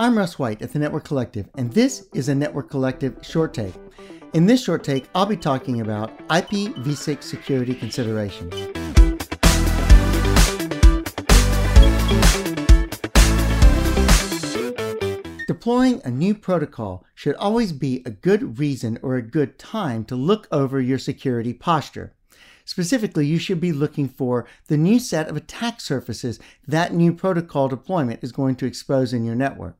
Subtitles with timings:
[0.00, 3.74] I'm Russ White at the Network Collective, and this is a Network Collective short take.
[4.32, 8.50] In this short take, I'll be talking about IPv6 security considerations.
[15.46, 20.16] Deploying a new protocol should always be a good reason or a good time to
[20.16, 22.14] look over your security posture.
[22.70, 26.38] Specifically, you should be looking for the new set of attack surfaces
[26.68, 29.76] that new protocol deployment is going to expose in your network.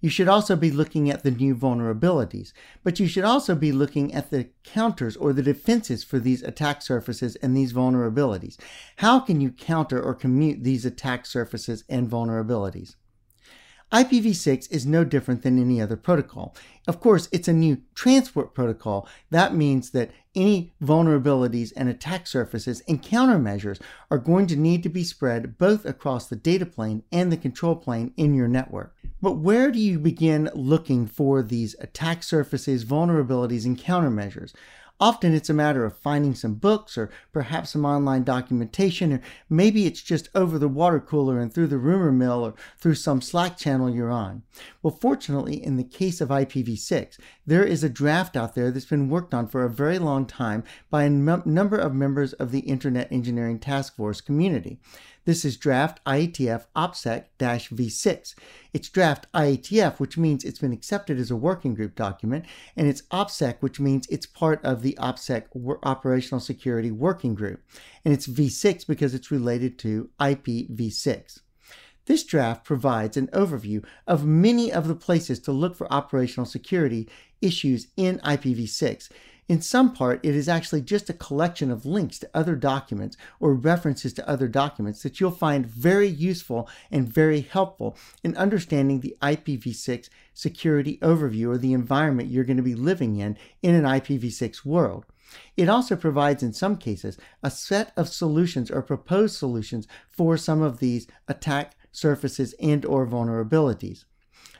[0.00, 4.12] You should also be looking at the new vulnerabilities, but you should also be looking
[4.12, 8.56] at the counters or the defenses for these attack surfaces and these vulnerabilities.
[8.96, 12.96] How can you counter or commute these attack surfaces and vulnerabilities?
[13.92, 16.56] IPv6 is no different than any other protocol.
[16.88, 19.06] Of course, it's a new transport protocol.
[19.30, 24.88] That means that any vulnerabilities and attack surfaces and countermeasures are going to need to
[24.88, 28.94] be spread both across the data plane and the control plane in your network.
[29.20, 34.54] But where do you begin looking for these attack surfaces, vulnerabilities, and countermeasures?
[35.00, 39.86] Often it's a matter of finding some books or perhaps some online documentation, or maybe
[39.86, 43.56] it's just over the water cooler and through the rumor mill or through some Slack
[43.56, 44.42] channel you're on.
[44.82, 49.08] Well, fortunately, in the case of IPv6, there is a draft out there that's been
[49.08, 53.10] worked on for a very long time by a number of members of the Internet
[53.10, 54.78] Engineering Task Force community.
[55.24, 58.34] This is draft IETF OPSEC v6.
[58.72, 62.44] It's draft IETF, which means it's been accepted as a working group document,
[62.76, 65.44] and it's OPSEC, which means it's part of the OPSEC
[65.84, 67.62] Operational Security Working Group.
[68.04, 71.38] And it's V6 because it's related to IPv6.
[72.06, 77.08] This draft provides an overview of many of the places to look for operational security
[77.40, 79.08] issues in IPv6
[79.52, 83.52] in some part, it is actually just a collection of links to other documents or
[83.52, 89.14] references to other documents that you'll find very useful and very helpful in understanding the
[89.20, 94.64] IPv6 security overview or the environment you're going to be living in in an IPv6
[94.64, 95.04] world.
[95.54, 100.62] It also provides, in some cases, a set of solutions or proposed solutions for some
[100.62, 104.04] of these attack surfaces and or vulnerabilities.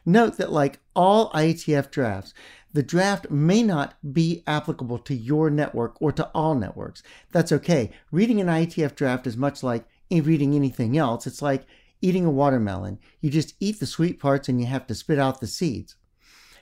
[0.04, 2.34] Note that like all IETF drafts,
[2.72, 7.02] the draft may not be applicable to your network or to all networks.
[7.30, 7.90] That's okay.
[8.10, 11.26] Reading an IETF draft is much like reading anything else.
[11.26, 11.64] It's like
[12.00, 12.98] eating a watermelon.
[13.20, 15.96] You just eat the sweet parts and you have to spit out the seeds.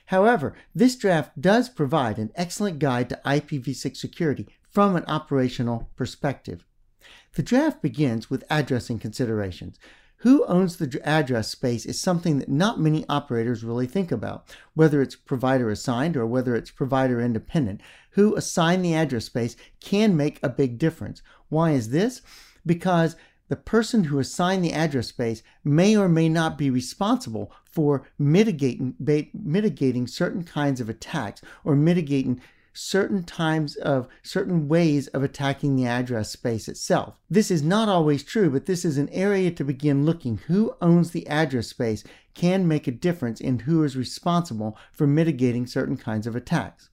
[0.05, 6.65] However, this draft does provide an excellent guide to IPv6 security from an operational perspective.
[7.35, 9.79] The draft begins with addressing considerations.
[10.21, 14.45] Who owns the address space is something that not many operators really think about,
[14.75, 17.81] whether it's provider assigned or whether it's provider independent.
[18.11, 21.23] Who assign the address space can make a big difference.
[21.49, 22.21] Why is this?
[22.63, 23.15] Because
[23.49, 28.93] the person who assigned the address space may or may not be responsible for mitigating,
[29.33, 32.39] mitigating certain kinds of attacks or mitigating
[32.73, 37.15] certain times of certain ways of attacking the address space itself.
[37.29, 40.37] This is not always true, but this is an area to begin looking.
[40.47, 45.67] Who owns the address space can make a difference in who is responsible for mitigating
[45.67, 46.90] certain kinds of attacks.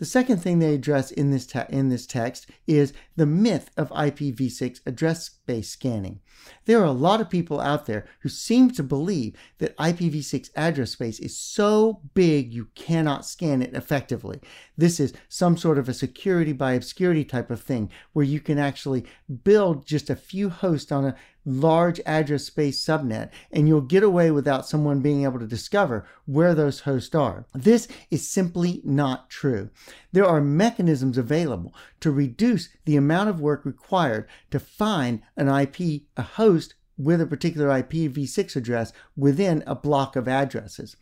[0.00, 3.90] The second thing they address in this, te- in this text is the myth of
[3.90, 6.20] IPv6 address space scanning.
[6.64, 10.92] There are a lot of people out there who seem to believe that IPv6 address
[10.92, 14.40] space is so big you cannot scan it effectively.
[14.74, 18.58] This is some sort of a security by obscurity type of thing where you can
[18.58, 19.04] actually
[19.44, 24.30] build just a few hosts on a large address space subnet, and you'll get away
[24.30, 27.46] without someone being able to discover where those hosts are.
[27.54, 29.70] This is simply not true.
[30.12, 36.02] There are mechanisms available to reduce the amount of work required to find an IP,
[36.16, 40.96] a host with a particular IPv6 address within a block of addresses.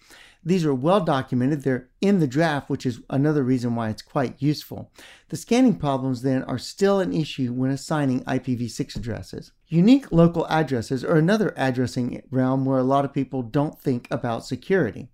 [0.44, 1.62] These are well documented.
[1.62, 4.90] They're in the draft, which is another reason why it's quite useful.
[5.28, 9.52] The scanning problems then are still an issue when assigning IPv6 addresses.
[9.66, 14.46] Unique local addresses are another addressing realm where a lot of people don't think about
[14.46, 15.08] security.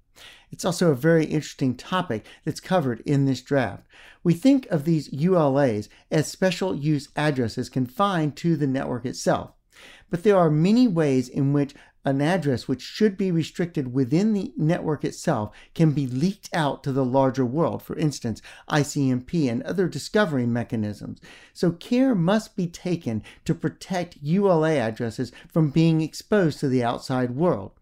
[0.50, 3.84] It's also a very interesting topic that's covered in this draft.
[4.22, 9.50] We think of these ULAs as special use addresses confined to the network itself.
[10.10, 11.74] But there are many ways in which
[12.04, 16.92] an address which should be restricted within the network itself can be leaked out to
[16.92, 21.20] the larger world, for instance, ICMP and other discovery mechanisms.
[21.52, 27.30] So care must be taken to protect ULA addresses from being exposed to the outside
[27.32, 27.72] world.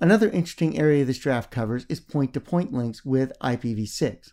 [0.00, 4.32] Another interesting area this draft covers is point to point links with IPv6.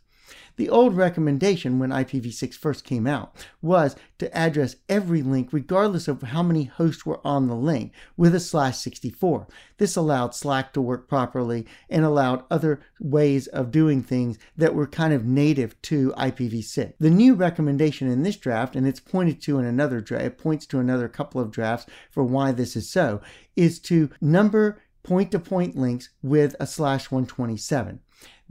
[0.56, 6.22] The old recommendation when IPv6 first came out was to address every link regardless of
[6.22, 9.48] how many hosts were on the link with a slash 64.
[9.78, 14.88] This allowed SLAAC to work properly and allowed other ways of doing things that were
[14.88, 16.94] kind of native to IPv6.
[17.00, 20.68] The new recommendation in this draft, and it's pointed to in another draft, it points
[20.68, 23.22] to another couple of drafts for why this is so,
[23.56, 28.00] is to number point to point links with a slash 127.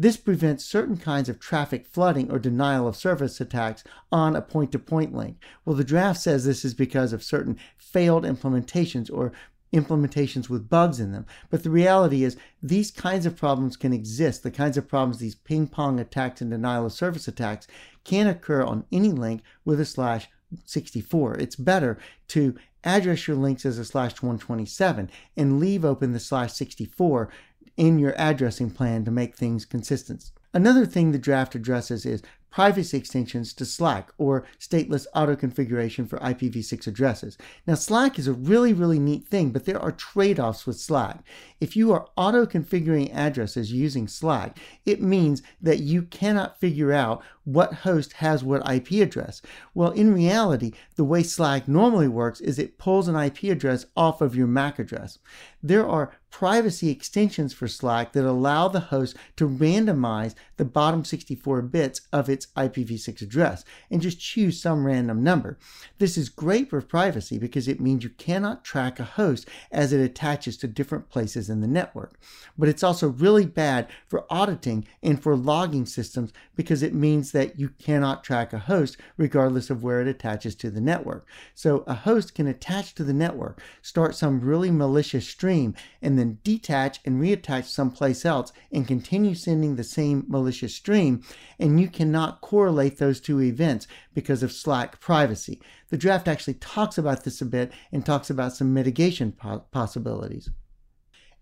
[0.03, 4.73] This prevents certain kinds of traffic flooding or denial of service attacks on a point
[4.73, 5.37] to point link.
[5.65, 9.31] Well, the draft says this is because of certain failed implementations or
[9.73, 11.25] implementations with bugs in them.
[11.51, 14.43] But the reality is, these kinds of problems can exist.
[14.43, 17.69] The kinds of problems, these ping pong attacks and denial of service attacks,
[18.03, 20.29] can occur on any link with a slash
[20.65, 21.39] 64.
[21.39, 21.97] It's better
[22.27, 27.29] to address your links as a slash 127 and leave open the slash 64
[27.77, 30.31] in your addressing plan to make things consistent.
[30.55, 32.23] Another thing the draft addresses is
[32.53, 37.37] privacy extensions to SLAAC or stateless auto configuration for IPv6 addresses.
[37.67, 41.21] Now, SLAAC is a really, really neat thing, but there are trade offs with SLAAC.
[41.61, 47.23] If you are auto configuring addresses using SLAAC, it means that you cannot figure out
[47.45, 49.43] what host has what IP address.
[49.75, 54.21] Well, in reality, the way SLAAC normally works is it pulls an IP address off
[54.21, 55.19] of your MAC address.
[55.63, 61.63] There are privacy extensions for SLAAC that allow the host to randomize the bottom 64
[61.63, 65.59] bits of its its IPv6 address and just choose some random number.
[65.99, 70.01] This is great for privacy because it means you cannot track a host as it
[70.01, 72.19] attaches to different places in the network.
[72.59, 77.59] But it's also really bad for auditing and for logging systems because it means that
[77.59, 81.27] you cannot track a host regardless of where it attaches to the network.
[81.55, 86.39] So a host can attach to the network, start some really malicious stream, and then
[86.45, 91.23] detach and reattach someplace else and continue sending the same malicious stream.
[91.59, 95.61] And you cannot not correlate those two events because of SLAAC privacy.
[95.91, 100.51] The draft actually talks about this a bit and talks about some mitigation po- possibilities.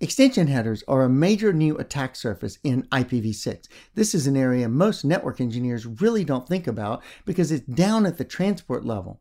[0.00, 3.68] Extension headers are a major new attack surface in IPv6.
[3.94, 8.16] This is an area most network engineers really don't think about because it's down at
[8.16, 9.20] the transport level.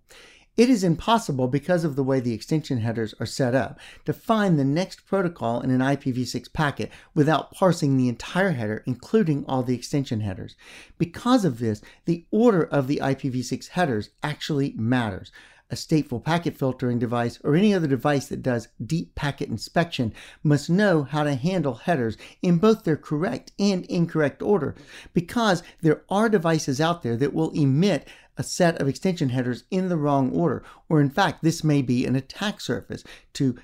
[0.60, 4.60] It is impossible because of the way the extension headers are set up to find
[4.60, 9.74] the next protocol in an IPv6 packet without parsing the entire header, including all the
[9.74, 10.58] extension headers.
[10.98, 15.32] Because of this, the order of the IPv6 headers actually matters
[15.72, 20.14] a stateful packet filtering device, or any other device that does deep packet inspection
[20.44, 24.76] must know how to handle headers in both their correct and incorrect order
[25.14, 28.08] because there are devices out there that will emit
[28.40, 32.06] a set of extension headers in the wrong order, or in fact, this may be
[32.06, 33.04] an attack surface
[33.34, 33.58] to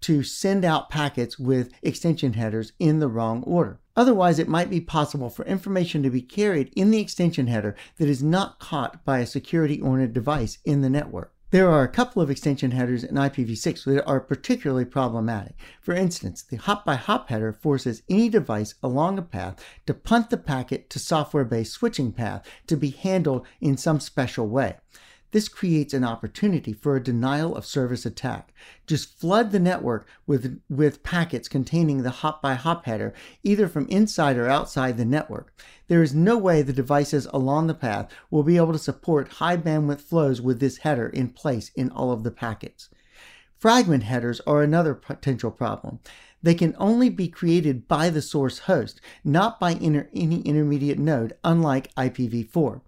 [0.00, 3.80] to send out packets with extension headers in the wrong order.
[3.96, 8.08] Otherwise, it might be possible for information to be carried in the extension header that
[8.08, 11.32] is not caught by a security oriented device in the network.
[11.50, 15.54] There are a couple of extension headers in IPv6 that are particularly problematic.
[15.80, 20.28] For instance, the hop by hop header forces any device along a path to punt
[20.28, 24.76] the packet to software based switching path to be handled in some special way.
[25.30, 28.54] This creates an opportunity for a denial of service attack.
[28.86, 33.86] Just flood the network with, with packets containing the hop by hop header, either from
[33.88, 35.52] inside or outside the network.
[35.88, 39.58] There is no way the devices along the path will be able to support high
[39.58, 42.88] bandwidth flows with this header in place in all of the packets.
[43.58, 45.98] Fragment headers are another potential problem.
[46.42, 51.34] They can only be created by the source host, not by inter- any intermediate node,
[51.42, 52.80] unlike IPv4.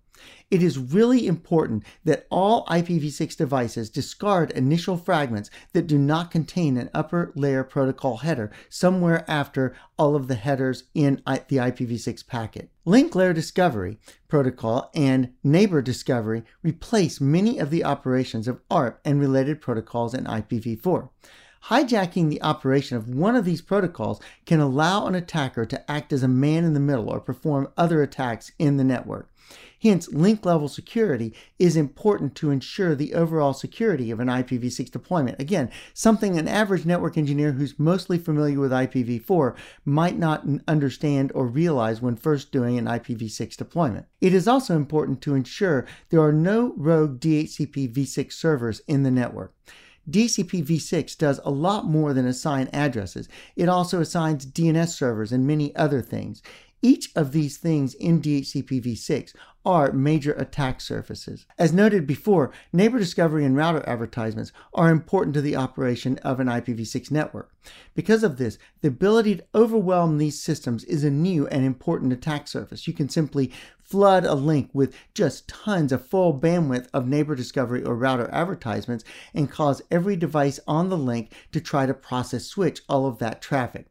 [0.51, 6.77] It is really important that all IPv6 devices discard initial fragments that do not contain
[6.77, 12.71] an upper layer protocol header somewhere after all of the headers in the IPv6 packet.
[12.85, 19.21] Link layer discovery protocol and neighbor discovery replace many of the operations of ARP and
[19.21, 21.09] related protocols in IPv4.
[21.65, 26.23] Hijacking the operation of one of these protocols can allow an attacker to act as
[26.23, 29.31] a man in the middle or perform other attacks in the network.
[29.83, 35.41] Hence, link level security is important to ensure the overall security of an IPv6 deployment.
[35.41, 39.57] Again, something an average network engineer who's mostly familiar with IPv4
[39.87, 44.07] might not understand or realize when first doing an IPv6 deployment.
[44.21, 49.11] It is also important to ensure there are no rogue DHCP v6 servers in the
[49.11, 49.55] network.
[50.11, 53.29] DHCP v6 does a lot more than assign addresses.
[53.57, 56.43] It also assigns DNS servers and many other things.
[56.83, 59.35] Each of these things in DHCPv6
[59.67, 61.45] are major attack surfaces.
[61.59, 66.47] As noted before, neighbor discovery and router advertisements are important to the operation of an
[66.47, 67.53] IPv6 network.
[67.95, 72.49] Because of this, the ability to overwhelm these systems is a new and important attack
[72.49, 72.87] surface.
[72.87, 77.85] You can simply flood a link with just tons of full bandwidth of neighbor discovery
[77.85, 82.81] or router advertisements and cause every device on the link to try to process switch
[82.89, 83.90] all of that traffic.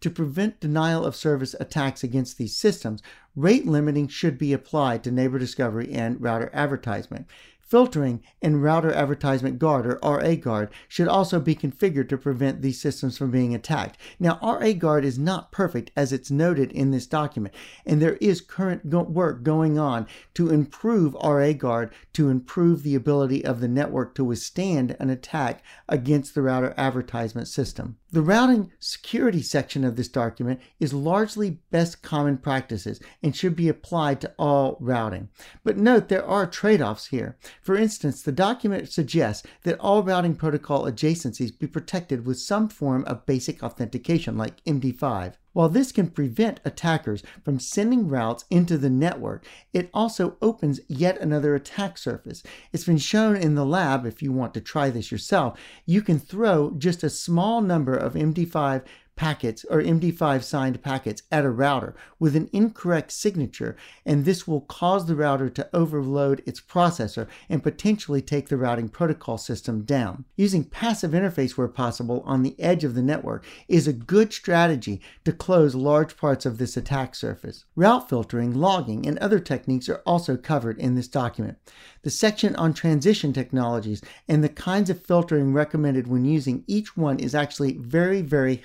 [0.00, 3.02] To prevent denial of service attacks against these systems,
[3.36, 7.26] rate limiting should be applied to neighbor discovery and router advertisement.
[7.66, 12.80] Filtering and router advertisement guard or RA guard should also be configured to prevent these
[12.80, 13.98] systems from being attacked.
[14.20, 17.54] Now, RA guard is not perfect as it's noted in this document,
[17.86, 22.94] and there is current go- work going on to improve RA guard to improve the
[22.94, 27.96] ability of the network to withstand an attack against the router advertisement system.
[28.14, 33.68] The routing security section of this document is largely best common practices and should be
[33.68, 35.30] applied to all routing.
[35.64, 37.36] But note there are trade offs here.
[37.64, 43.04] For instance, the document suggests that all routing protocol adjacencies be protected with some form
[43.06, 45.32] of basic authentication like MD5.
[45.54, 51.18] While this can prevent attackers from sending routes into the network, it also opens yet
[51.18, 52.42] another attack surface.
[52.72, 56.18] It's been shown in the lab, if you want to try this yourself, you can
[56.18, 58.82] throw just a small number of MD5
[59.16, 64.62] packets or MD5 signed packets at a router with an incorrect signature, and this will
[64.62, 70.24] cause the router to overload its processor and potentially take the routing protocol system down.
[70.36, 75.00] Using passive interface where possible on the edge of the network is a good strategy
[75.24, 77.64] to close large parts of this attack surface.
[77.76, 81.58] Route filtering, logging, and other techniques are also covered in this document.
[82.02, 87.18] The section on transition technologies and the kinds of filtering recommended when using each one
[87.18, 88.56] is actually very, very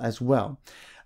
[0.00, 0.58] as well.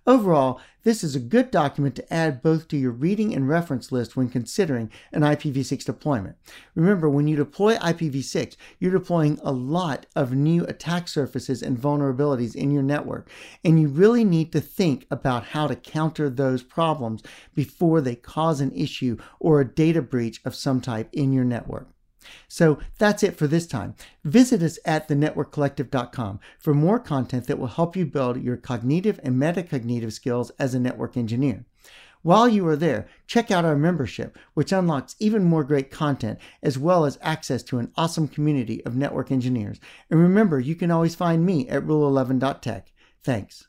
[0.05, 4.17] Overall, this is a good document to add both to your reading and reference list
[4.17, 6.35] when considering an IPv6 deployment.
[6.75, 12.53] Remember, when you deploy IPv6, you're deploying a lot of new attack surfaces and vulnerabilities
[12.53, 13.29] in your network,
[13.63, 17.23] and you really need to think about how to counter those problems
[17.55, 21.92] before they cause an issue or a data breach of some type in your network.
[22.47, 23.95] So that's it for this time.
[24.23, 29.35] Visit us at thenetworkcollective.com for more content that will help you build your cognitive and
[29.35, 31.65] metacognitive skills as a network engineer.
[32.23, 36.77] While you are there, check out our membership, which unlocks even more great content as
[36.79, 39.81] well as access to an awesome community of network engineers.
[40.09, 42.93] And remember, you can always find me at rule11.tech.
[43.23, 43.67] Thanks.